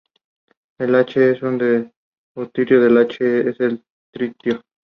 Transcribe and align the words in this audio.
El 0.79 0.95
H 0.95 1.29
es 1.29 1.43
el 1.43 1.91
deuterio 2.33 2.81
y 2.81 2.85
el 2.87 2.97
H 2.97 3.47
es 3.51 3.59
el 3.59 3.83
tritio. 4.11 4.63